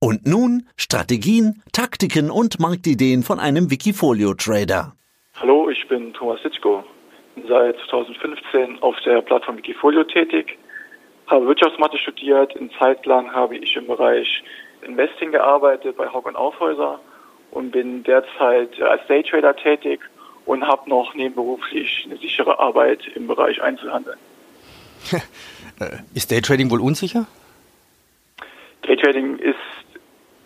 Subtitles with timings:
[0.00, 4.92] Und nun Strategien, Taktiken und Marktideen von einem Wikifolio-Trader.
[5.40, 6.84] Hallo, ich bin Thomas Sitzko,
[7.34, 10.56] bin seit 2015 auf der Plattform Wikifolio tätig,
[11.26, 14.44] habe Wirtschaftsmathe studiert, in Zeit lang habe ich im Bereich
[14.82, 17.00] Investing gearbeitet bei Hauck und Aufhäuser
[17.50, 19.98] und bin derzeit als Daytrader tätig
[20.46, 24.16] und habe noch nebenberuflich eine sichere Arbeit im Bereich Einzelhandel.
[26.14, 27.26] ist Daytrading wohl unsicher?
[28.82, 29.56] Daytrading ist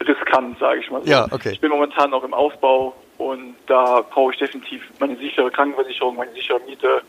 [0.03, 1.11] riskant, sage ich mal so.
[1.11, 1.51] Ja, okay.
[1.53, 6.33] Ich bin momentan noch im Aufbau und da brauche ich definitiv meine sichere Krankenversicherung, meine
[6.33, 7.03] sichere Miete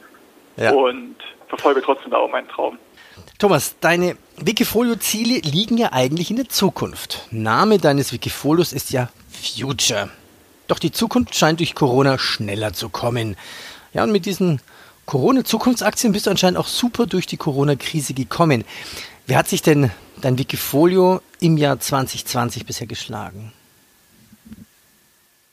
[0.57, 0.71] ja.
[0.71, 1.15] und
[1.48, 2.77] verfolge trotzdem auch meinen Traum.
[3.37, 7.27] Thomas, deine Wikifolio-Ziele liegen ja eigentlich in der Zukunft.
[7.31, 10.09] Name deines Wikifolios ist ja Future.
[10.67, 13.35] Doch die Zukunft scheint durch Corona schneller zu kommen.
[13.93, 14.62] Ja, und mit diesen
[15.05, 18.63] Corona-Zukunftsaktien bist du anscheinend auch super durch die Corona-Krise gekommen.
[19.25, 19.91] Wie hat sich denn
[20.23, 23.52] dein Wikifolio im Jahr 2020 bisher geschlagen?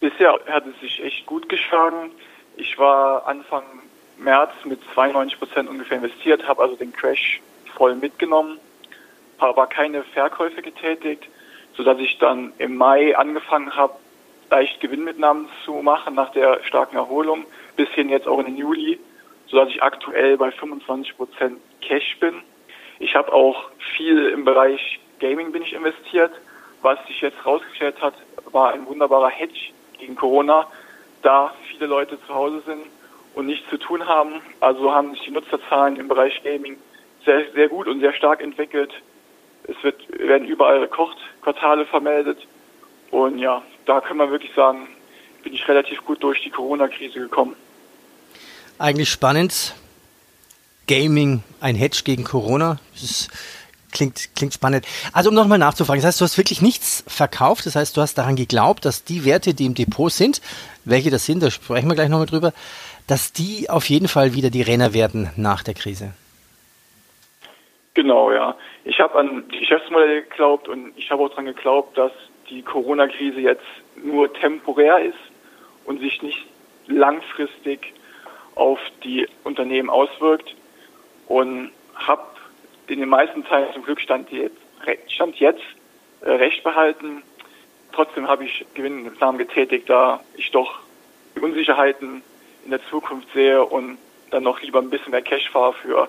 [0.00, 2.10] Bisher hat es sich echt gut geschlagen.
[2.56, 3.64] Ich war Anfang
[4.18, 7.40] März mit 92 Prozent ungefähr investiert, habe also den Crash
[7.74, 8.58] voll mitgenommen,
[9.38, 11.24] aber keine Verkäufe getätigt,
[11.76, 13.94] sodass ich dann im Mai angefangen habe,
[14.50, 17.44] leicht Gewinnmitnahmen zu machen nach der starken Erholung,
[17.76, 18.98] bis hin jetzt auch in den Juli,
[19.46, 22.42] sodass ich aktuell bei 25 Prozent Cash bin.
[23.00, 26.32] Ich habe auch viel im Bereich Gaming bin ich investiert.
[26.82, 28.14] Was sich jetzt rausgestellt hat,
[28.52, 30.66] war ein wunderbarer Hedge gegen Corona,
[31.22, 32.82] da viele Leute zu Hause sind
[33.34, 34.40] und nichts zu tun haben.
[34.60, 36.76] Also haben sich die Nutzerzahlen im Bereich Gaming
[37.24, 38.92] sehr, sehr gut und sehr stark entwickelt.
[39.64, 42.46] Es wird, werden überall Rekordquartale vermeldet.
[43.10, 44.88] Und ja, da kann man wirklich sagen,
[45.42, 47.56] bin ich relativ gut durch die Corona-Krise gekommen.
[48.78, 49.74] Eigentlich spannend.
[50.90, 52.78] Gaming, ein Hedge gegen Corona.
[53.00, 53.28] Das
[53.92, 54.84] klingt, klingt spannend.
[55.12, 58.18] Also um nochmal nachzufragen, das heißt, du hast wirklich nichts verkauft, das heißt, du hast
[58.18, 60.40] daran geglaubt, dass die Werte, die im Depot sind,
[60.84, 62.52] welche das sind, da sprechen wir gleich nochmal drüber,
[63.06, 66.12] dass die auf jeden Fall wieder die Renner werden nach der Krise.
[67.94, 68.56] Genau, ja.
[68.82, 72.10] Ich habe an die Geschäftsmodelle geglaubt und ich habe auch daran geglaubt, dass
[72.48, 73.62] die Corona-Krise jetzt
[73.94, 75.18] nur temporär ist
[75.84, 76.46] und sich nicht
[76.88, 77.94] langfristig
[78.56, 80.56] auf die Unternehmen auswirkt
[81.30, 82.22] und habe
[82.88, 84.56] in den meisten Teilen zum Glück stand jetzt,
[85.06, 85.62] stand jetzt
[86.22, 87.22] äh, recht behalten.
[87.92, 90.80] Trotzdem habe ich Gewinnnahmen getätigt, da ich doch
[91.36, 92.22] die Unsicherheiten
[92.64, 93.96] in der Zukunft sehe und
[94.32, 96.08] dann noch lieber ein bisschen mehr Cash fahre für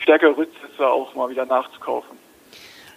[0.00, 2.18] stärkere Rücksitze auch mal wieder nachzukaufen.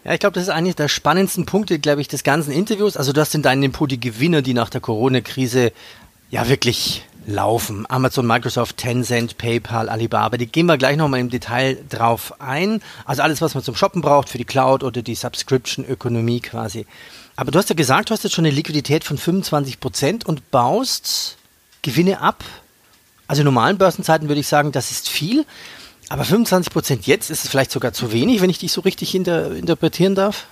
[0.03, 2.97] Ja, ich glaube, das ist eigentlich der spannendsten Punkte, glaube ich, des ganzen Interviews.
[2.97, 5.71] Also du hast in deinem die Gewinner, die nach der Corona-Krise
[6.31, 7.85] ja wirklich laufen.
[7.89, 12.81] Amazon, Microsoft, Tencent, PayPal, Alibaba, die gehen wir gleich nochmal im Detail drauf ein.
[13.05, 16.85] Also alles, was man zum Shoppen braucht für die Cloud oder die Subscription-Ökonomie quasi.
[17.35, 20.51] Aber du hast ja gesagt, du hast jetzt schon eine Liquidität von 25 Prozent und
[20.51, 21.37] baust
[21.81, 22.43] Gewinne ab.
[23.27, 25.45] Also in normalen Börsenzeiten würde ich sagen, das ist viel.
[26.09, 29.13] Aber 25 Prozent jetzt ist es vielleicht sogar zu wenig, wenn ich dich so richtig
[29.13, 30.47] inter interpretieren darf?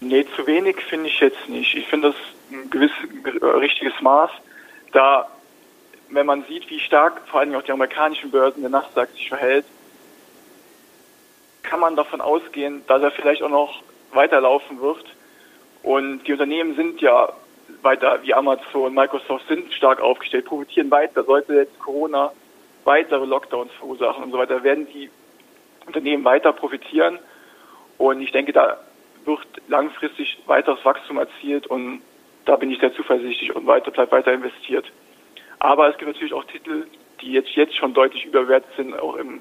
[0.00, 1.74] Nee, zu wenig finde ich jetzt nicht.
[1.74, 2.16] Ich finde das
[2.50, 2.96] ein gewisses,
[3.60, 4.30] richtiges Maß,
[4.92, 5.28] da
[6.10, 9.64] wenn man sieht, wie stark vor allem auch die amerikanischen Börsen der Nasdaq sich verhält,
[11.62, 13.82] kann man davon ausgehen, dass er vielleicht auch noch
[14.12, 15.04] weiterlaufen wird.
[15.82, 17.32] Und die Unternehmen sind ja
[17.82, 21.24] weiter, wie Amazon, Microsoft sind stark aufgestellt, profitieren weiter.
[21.24, 22.32] Sollte jetzt Corona
[22.84, 25.10] weitere Lockdowns verursachen und so weiter, werden die
[25.86, 27.18] Unternehmen weiter profitieren.
[27.98, 28.78] Und ich denke, da
[29.24, 32.00] wird langfristig weiteres Wachstum erzielt und
[32.46, 34.90] da bin ich sehr zuversichtlich und weiter, bleibt weiter investiert.
[35.58, 36.86] Aber es gibt natürlich auch Titel,
[37.20, 39.40] die jetzt, jetzt schon deutlich überwertet sind, auch im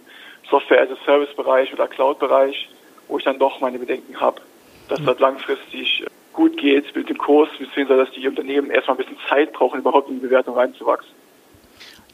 [0.50, 2.70] Software-as-a-Service-Bereich oder Cloud-Bereich,
[3.08, 4.42] wo ich dann doch meine Bedenken habe,
[4.90, 9.18] dass das langfristig gut geht mit dem Kurs, beziehungsweise dass die Unternehmen erstmal ein bisschen
[9.28, 11.12] Zeit brauchen, überhaupt in die Bewertung reinzuwachsen.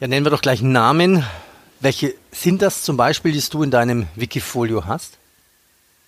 [0.00, 1.24] Ja, nennen wir doch gleich einen Namen.
[1.80, 5.18] Welche sind das zum Beispiel, die du in deinem Wikifolio hast?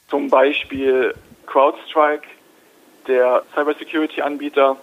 [0.08, 1.14] Zum Beispiel
[1.46, 2.26] CrowdStrike,
[3.06, 4.76] der Cybersecurity-Anbieter,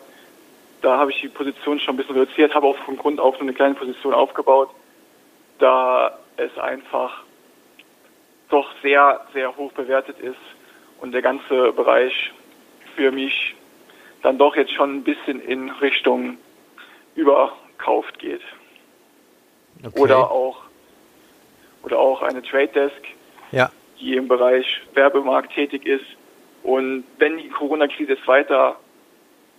[0.84, 3.42] da habe ich die Position schon ein bisschen reduziert, habe auch von Grund auf so
[3.42, 4.70] eine kleine Position aufgebaut,
[5.58, 7.24] da es einfach
[8.50, 10.36] doch sehr, sehr hoch bewertet ist
[11.00, 12.32] und der ganze Bereich
[12.96, 13.56] für mich
[14.22, 16.38] dann doch jetzt schon ein bisschen in Richtung
[17.16, 18.42] überkauft geht.
[19.84, 20.00] Okay.
[20.00, 20.64] Oder auch
[21.84, 23.02] oder auch eine Trade Desk,
[23.52, 23.70] ja.
[24.00, 26.06] die im Bereich Werbemarkt tätig ist.
[26.64, 28.78] Und wenn die Corona-Krise jetzt weiter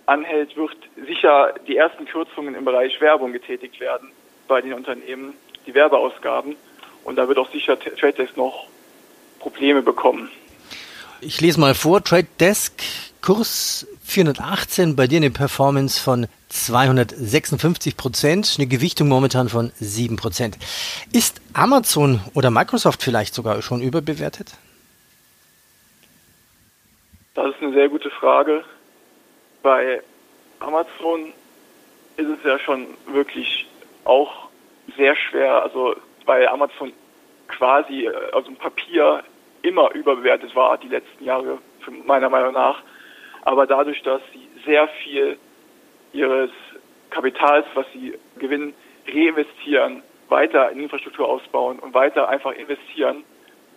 [0.05, 4.11] anhält, wird sicher die ersten Kürzungen im Bereich Werbung getätigt werden
[4.47, 5.33] bei den Unternehmen,
[5.65, 6.55] die Werbeausgaben.
[7.03, 8.67] Und da wird auch sicher Trade Desk noch
[9.39, 10.29] Probleme bekommen.
[11.21, 12.73] Ich lese mal vor, Trade Desk
[13.21, 20.57] Kurs 418, bei dir eine Performance von 256 Prozent, eine Gewichtung momentan von 7 Prozent.
[21.11, 24.53] Ist Amazon oder Microsoft vielleicht sogar schon überbewertet?
[27.33, 28.63] Das ist eine sehr gute Frage.
[29.65, 29.99] Bei
[30.59, 31.33] Amazon
[32.17, 33.65] ist es ja schon wirklich
[34.03, 34.49] auch
[34.95, 35.95] sehr schwer, also
[36.25, 36.93] weil Amazon
[37.47, 39.23] quasi äh, aus dem Papier
[39.63, 41.57] immer überbewertet war, die letzten Jahre,
[42.05, 42.83] meiner Meinung nach.
[43.41, 45.39] Aber dadurch, dass sie sehr viel
[46.13, 46.51] ihres
[47.09, 48.75] Kapitals, was sie gewinnen,
[49.07, 53.23] reinvestieren, weiter in Infrastruktur ausbauen und weiter einfach investieren,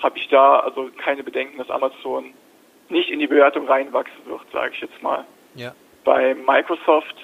[0.02, 2.34] habe ich da also keine Bedenken, dass Amazon
[2.90, 5.24] nicht in die Bewertung reinwachsen wird, sage ich jetzt mal.
[5.58, 5.74] Ja.
[6.04, 7.16] Bei Microsoft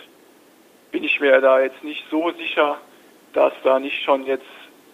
[0.90, 2.78] bin ich mir da jetzt nicht so sicher,
[3.32, 4.44] dass da nicht schon jetzt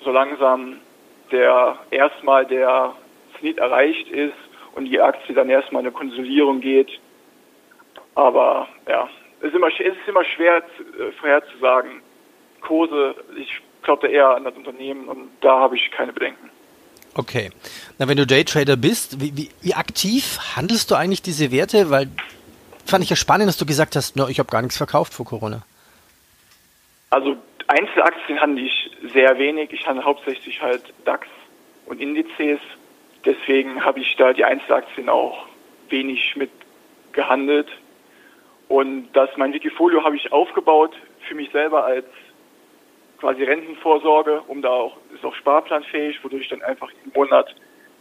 [0.04, 0.76] so langsam
[1.32, 2.94] der erstmal der
[3.38, 4.34] Zenit erreicht ist
[4.74, 6.90] und die Aktie dann erstmal eine Konsolidierung geht.
[8.14, 9.08] Aber ja,
[9.40, 12.02] es ist immer, es ist immer schwer äh, vorherzusagen.
[12.60, 16.50] Kurse, ich glaube da eher an das Unternehmen und da habe ich keine Bedenken.
[17.14, 17.50] Okay.
[17.98, 21.90] Na, wenn du Daytrader bist, wie, wie, wie aktiv handelst du eigentlich diese Werte?
[21.90, 22.08] Weil
[22.84, 25.26] fand ich ja spannend, dass du gesagt hast, no, ich habe gar nichts verkauft vor
[25.26, 25.62] Corona.
[27.10, 27.36] Also
[27.66, 29.72] Einzelaktien handle ich sehr wenig.
[29.72, 31.26] Ich handle hauptsächlich halt DAX
[31.86, 32.60] und Indizes.
[33.24, 35.46] Deswegen habe ich da die Einzelaktien auch
[35.88, 36.50] wenig mit
[37.12, 37.68] gehandelt.
[38.68, 40.94] Und das mein Wikifolio habe ich aufgebaut
[41.28, 42.06] für mich selber als
[43.18, 47.54] quasi Rentenvorsorge, um da auch, ist auch sparplanfähig, wodurch ich dann einfach jeden Monat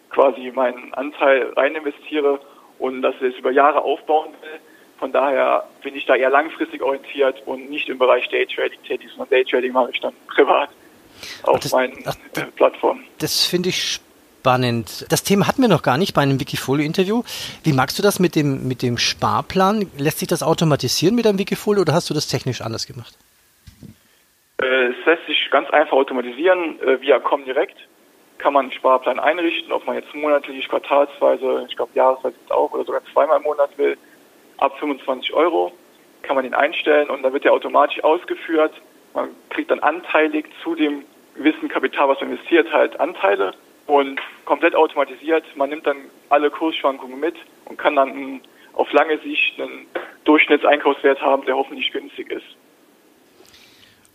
[0.10, 2.40] quasi meinen Anteil rein investiere
[2.80, 4.60] und das es über Jahre aufbauen will.
[5.00, 9.30] Von daher bin ich da eher langfristig orientiert und nicht im Bereich Daytrading tätig, sondern
[9.30, 10.69] Daytrading mache ich dann privat
[11.44, 13.06] auf das, meinen ach, äh, Plattformen.
[13.19, 15.06] Das finde ich spannend.
[15.10, 17.24] Das Thema hatten wir noch gar nicht bei einem Wikifolio-Interview.
[17.63, 19.90] Wie magst du das mit dem, mit dem Sparplan?
[19.98, 23.18] Lässt sich das automatisieren mit einem Wikifolio oder hast du das technisch anders gemacht?
[24.62, 27.78] Äh, es lässt sich ganz einfach automatisieren äh, via Comdirect.
[28.38, 32.84] Kann man einen Sparplan einrichten, ob man jetzt monatlich, quartalsweise, ich glaube jahresweise auch oder
[32.84, 33.98] sogar zweimal im Monat will
[34.60, 35.72] ab 25 Euro
[36.22, 38.74] kann man den einstellen und dann wird der automatisch ausgeführt.
[39.14, 41.04] Man kriegt dann anteilig zu dem
[41.36, 43.54] gewissen Kapital, was man investiert, halt Anteile
[43.88, 45.44] und komplett automatisiert.
[45.56, 45.98] Man nimmt dann
[46.30, 47.36] alle Kursschwankungen mit
[47.66, 48.42] und kann dann
[48.74, 49.88] auf lange Sicht einen
[50.26, 52.46] Durchschnittseinkaufswert haben, der hoffentlich günstig ist.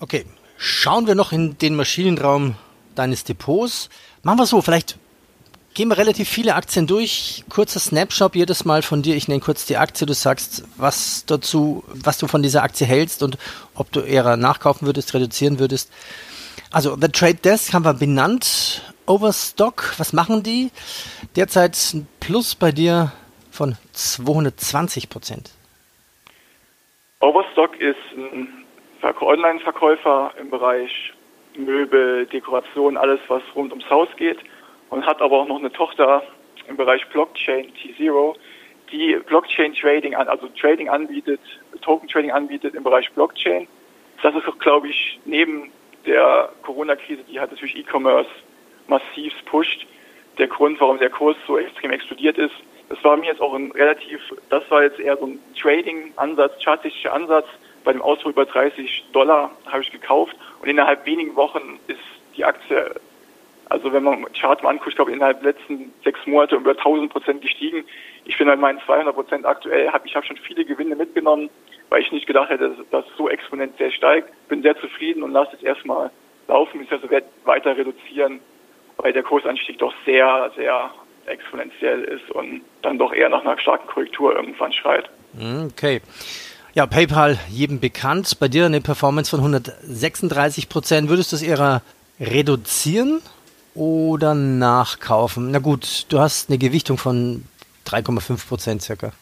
[0.01, 0.25] Okay,
[0.57, 2.57] schauen wir noch in den Maschinenraum
[2.95, 3.89] deines Depots.
[4.23, 4.99] Machen wir so, vielleicht
[5.75, 7.45] gehen wir relativ viele Aktien durch.
[7.51, 9.17] Kurzer Snapshot jedes Mal von dir.
[9.17, 10.07] Ich nenne kurz die Aktie.
[10.07, 13.37] Du sagst, was dazu, was du von dieser Aktie hältst und
[13.75, 15.93] ob du eher nachkaufen würdest, reduzieren würdest.
[16.71, 18.83] Also, The Trade Desk haben wir benannt.
[19.07, 20.71] Overstock, was machen die?
[21.37, 23.13] Derzeit ein Plus bei dir
[23.51, 25.51] von 220 Prozent.
[27.21, 28.49] Overstock ist ein
[29.03, 31.13] Online-Verkäufer im Bereich
[31.57, 34.39] Möbel, Dekoration, alles was rund ums Haus geht
[34.91, 36.23] und hat aber auch noch eine Tochter
[36.69, 38.35] im Bereich Blockchain T0,
[38.91, 41.41] die Blockchain Trading an, also Trading anbietet,
[41.83, 43.67] Token Trading anbietet im Bereich Blockchain.
[44.23, 45.71] Das ist auch, glaube ich, neben
[46.07, 48.31] der Corona-Krise, die hat natürlich E-Commerce
[48.87, 49.87] massiv pusht,
[50.39, 52.55] der Grund, warum der Kurs so extrem explodiert ist.
[52.89, 54.21] Das war mir jetzt auch ein relativ,
[54.51, 57.47] das war jetzt eher so ein Trading-Ansatz, chartistischer Ansatz.
[57.83, 62.01] Bei dem Ausdruck über 30 Dollar habe ich gekauft und innerhalb wenigen Wochen ist
[62.37, 62.95] die Aktie
[63.69, 67.11] also wenn man Chart mal anguckt, ich glaube innerhalb der letzten sechs Monate über 1000
[67.11, 67.85] Prozent gestiegen.
[68.25, 71.51] Ich bin bei meinen 200 Prozent aktuell, hab, ich habe schon viele Gewinne mitgenommen,
[71.89, 74.31] weil ich nicht gedacht hätte, dass das so exponentiell steigt.
[74.49, 76.11] Bin sehr zufrieden und lasse jetzt erstmal
[76.49, 78.41] laufen, ich also werde weiter reduzieren,
[78.97, 80.91] weil der Kursanstieg doch sehr, sehr
[81.27, 85.09] exponentiell ist und dann doch eher nach einer starken Korrektur irgendwann schreit.
[85.67, 86.03] Okay.
[86.75, 88.39] Ja, PayPal jedem bekannt.
[88.41, 91.09] Bei dir eine Performance von 136 Prozent.
[91.09, 91.83] Würdest du es eher
[92.21, 93.23] reduzieren
[93.75, 95.51] oder nachkaufen?
[95.51, 97.45] Na gut, du hast eine Gewichtung von
[97.87, 99.13] 3,5 Prozent circa.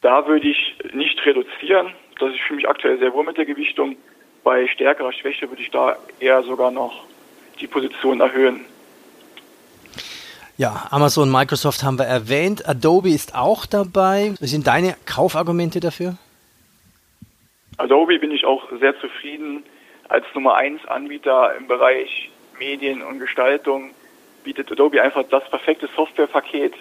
[0.00, 1.92] Da würde ich nicht reduzieren.
[2.18, 3.96] Das ist für mich aktuell sehr wohl mit der Gewichtung.
[4.44, 7.04] Bei stärkerer Schwäche würde ich da eher sogar noch
[7.60, 8.64] die Position erhöhen.
[10.58, 12.66] Ja, Amazon, Microsoft haben wir erwähnt.
[12.66, 14.34] Adobe ist auch dabei.
[14.40, 16.16] Was sind deine Kaufargumente dafür?
[17.76, 19.64] Adobe bin ich auch sehr zufrieden
[20.08, 23.94] als Nummer 1 Anbieter im Bereich Medien und Gestaltung
[24.44, 26.74] bietet Adobe einfach das perfekte Softwarepaket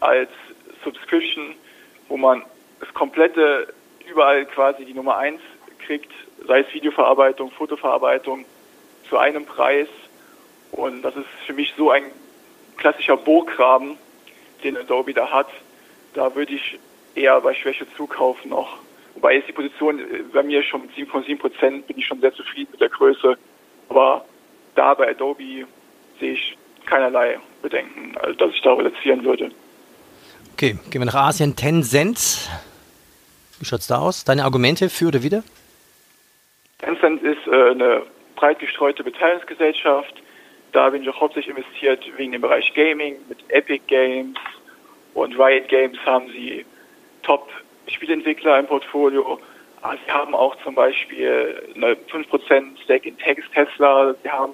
[0.00, 0.30] als
[0.82, 1.54] Subscription,
[2.08, 2.42] wo man
[2.80, 3.72] das komplette
[4.08, 5.40] überall quasi die Nummer eins
[5.78, 6.10] kriegt,
[6.46, 8.44] sei es Videoverarbeitung, Fotoverarbeitung
[9.08, 9.88] zu einem Preis.
[10.72, 12.04] Und das ist für mich so ein
[12.76, 13.98] klassischer Burggraben,
[14.64, 15.48] den Adobe da hat.
[16.14, 16.78] Da würde ich
[17.14, 18.78] eher bei Schwäche zukaufen noch.
[19.14, 22.32] Wobei ist die Position äh, bei mir schon mit 7,7 Prozent bin ich schon sehr
[22.32, 23.36] zufrieden mit der Größe.
[23.88, 24.24] Aber
[24.74, 25.66] da bei Adobe
[26.18, 29.50] sehe ich keinerlei Bedenken, also dass ich da reduzieren würde.
[30.54, 31.56] Okay, gehen wir nach Asien.
[31.56, 32.50] Tencent.
[33.58, 34.24] Wie schaut es da aus?
[34.24, 35.42] Deine Argumente für oder wieder?
[36.78, 38.02] Tencent ist äh, eine
[38.36, 40.14] breit gestreute Beteiligungsgesellschaft.
[40.72, 43.16] Da bin ich auch hauptsächlich investiert wegen dem Bereich Gaming.
[43.28, 44.38] Mit Epic Games
[45.14, 46.64] und Riot Games haben sie
[47.22, 49.38] Top-Spielentwickler im Portfolio.
[49.82, 54.14] Ah, sie haben auch zum Beispiel eine 5% Stake in Tesla.
[54.22, 54.52] Sie haben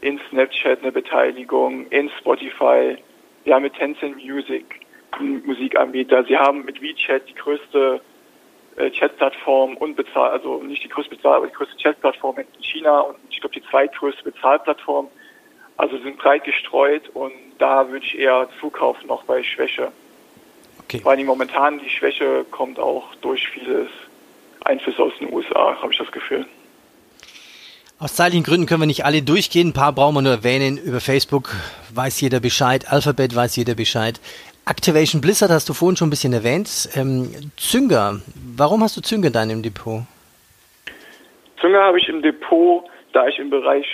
[0.00, 2.96] in Snapchat eine Beteiligung, in Spotify.
[3.44, 4.80] Sie haben mit Tencent Music
[5.12, 6.24] einen Musikanbieter.
[6.24, 8.00] Sie haben mit WeChat die größte
[8.76, 13.00] äh, Chat-Plattform und bezahlt, also nicht die größte Bezahl, aber die größte Chat-Plattform in China
[13.00, 15.08] und ich glaube die zweitgrößte Bezahlplattform.
[15.76, 19.92] Also sind breit gestreut und da würde ich eher zukaufen noch bei Schwäche.
[20.84, 21.00] Okay.
[21.00, 23.88] Vor allem momentan die Schwäche kommt auch durch vieles
[24.64, 26.46] Einfluss aus den USA, habe ich das Gefühl.
[27.98, 29.68] Aus zeitlichen Gründen können wir nicht alle durchgehen.
[29.68, 30.78] Ein paar brauchen wir nur erwähnen.
[30.78, 31.54] Über Facebook
[31.94, 32.90] weiß jeder Bescheid.
[32.90, 34.20] Alphabet weiß jeder Bescheid.
[34.66, 36.88] Activation Blizzard hast du vorhin schon ein bisschen erwähnt.
[36.94, 38.20] Ähm, Zünger,
[38.56, 40.02] warum hast du Zünger in deinem Depot?
[41.60, 43.86] Zünger habe ich im Depot, da ich im Bereich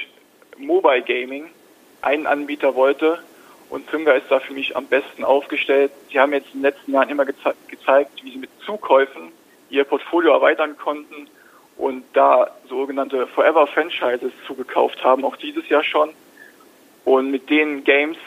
[0.56, 1.46] Mobile Gaming
[2.02, 3.18] einen Anbieter wollte
[3.68, 5.90] und Zünger ist da für mich am besten aufgestellt.
[6.10, 9.29] Sie haben jetzt in den letzten Jahren immer geze gezeigt, wie sie mit Zukäufen
[9.70, 11.28] ihr Portfolio erweitern konnten
[11.76, 16.10] und da sogenannte Forever Franchises zugekauft haben, auch dieses Jahr schon.
[17.04, 18.18] Und mit den Games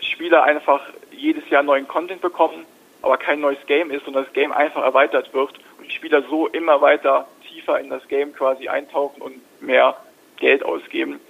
[0.00, 2.66] Spieler einfach jedes Jahr neuen Content bekommen,
[3.02, 6.46] aber kein neues Game ist und das Game einfach erweitert wird und die Spieler so
[6.48, 9.96] immer weiter tiefer in das Game quasi eintauchen und mehr
[10.36, 11.20] Geld ausgeben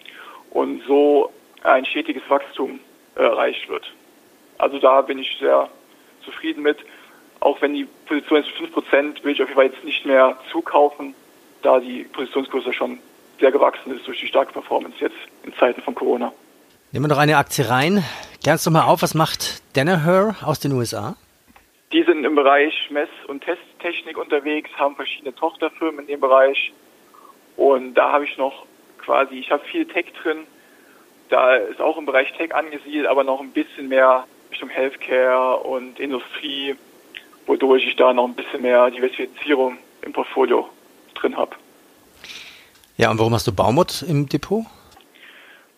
[0.51, 2.81] und so ein stetiges Wachstum
[3.15, 3.93] erreicht wird.
[4.59, 5.69] Also da bin ich sehr
[6.25, 6.79] zufrieden mit.
[7.41, 11.15] Auch wenn die Position ist 5%, will ich auf jeden Fall jetzt nicht mehr zukaufen,
[11.63, 12.99] da die Positionsgröße schon
[13.39, 16.33] sehr gewachsen ist durch die starke Performance jetzt in Zeiten von Corona.
[16.93, 18.05] Nehmen wir noch eine Aktie rein.
[18.43, 21.17] Klärst du mal auf, was macht Danaher aus den USA?
[21.93, 26.73] Die sind im Bereich Mess- und Testtechnik unterwegs, haben verschiedene Tochterfirmen in dem Bereich.
[27.57, 28.67] Und da habe ich noch
[28.99, 30.47] quasi, ich habe viel Tech drin.
[31.31, 35.99] Da ist auch im Bereich Tech angesiedelt, aber noch ein bisschen mehr Richtung Healthcare und
[35.99, 36.77] Industrie,
[37.51, 40.69] wodurch ich da noch ein bisschen mehr Diversifizierung im Portfolio
[41.15, 41.57] drin habe.
[42.97, 44.65] Ja, und warum hast du Baumott im Depot?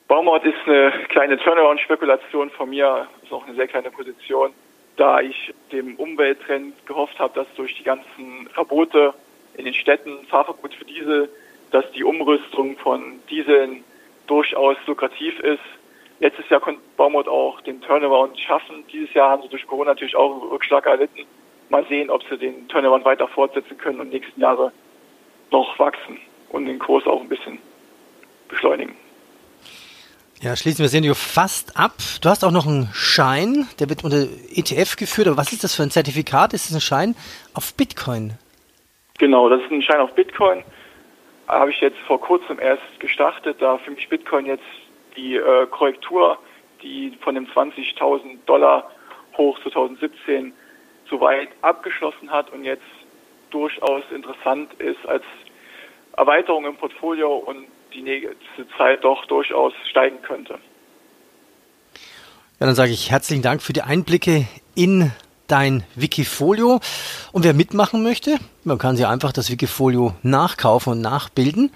[0.07, 4.50] Baumort ist eine kleine Turnaround-Spekulation von mir, ist auch eine sehr kleine Position,
[4.97, 9.14] da ich dem Umwelttrend gehofft habe, dass durch die ganzen Verbote
[9.55, 11.31] in den Städten, Fahrverbot für Diesel,
[11.71, 13.83] dass die Umrüstung von Dieseln
[14.26, 15.62] durchaus lukrativ ist.
[16.21, 18.85] Letztes Jahr konnte Baumort auch den Turnaround schaffen.
[18.93, 21.25] Dieses Jahr haben sie durch Corona natürlich auch einen Rückschlag erlitten.
[21.73, 24.73] Mal sehen, ob sie den Turnaround weiter fortsetzen können und nächsten Jahre
[25.50, 26.19] noch wachsen
[26.50, 27.59] und den Kurs auch ein bisschen
[28.47, 28.95] beschleunigen.
[30.43, 31.95] Ja, schließen wir das Interview fast ab.
[32.21, 35.29] Du hast auch noch einen Schein, der wird unter ETF geführt.
[35.29, 36.52] Aber was ist das für ein Zertifikat?
[36.52, 37.14] Ist das ein Schein
[37.55, 38.35] auf Bitcoin?
[39.19, 40.64] Genau, das ist ein Schein auf Bitcoin.
[41.49, 44.62] Habe ich jetzt vor kurzem erst gestartet, da für mich Bitcoin jetzt
[45.17, 46.37] die äh, Korrektur,
[46.83, 48.91] die von dem 20.000 Dollar
[49.38, 50.52] hoch 2017
[51.09, 52.82] soweit abgeschlossen hat und jetzt
[53.50, 55.25] durchaus interessant ist als
[56.16, 60.59] Erweiterung im Portfolio und die nächste Zeit doch durchaus steigen könnte.
[62.59, 65.11] Ja, dann sage ich herzlichen Dank für die Einblicke in
[65.49, 66.80] dein Wikifolio.
[67.32, 71.73] Und wer mitmachen möchte, man kann sich einfach das Wikifolio nachkaufen und nachbilden.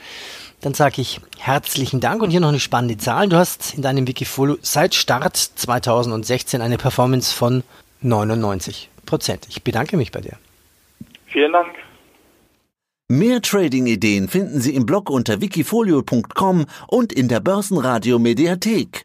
[0.62, 3.28] Dann sage ich herzlichen Dank und hier noch eine spannende Zahl.
[3.28, 7.62] Du hast in deinem Wikifolio seit Start 2016 eine Performance von
[8.00, 9.46] 99 Prozent.
[9.48, 10.36] Ich bedanke mich bei dir.
[11.26, 11.68] Vielen Dank.
[13.08, 19.04] Mehr Trading-Ideen finden Sie im Blog unter wikifolio.com und in der Börsenradio Mediathek.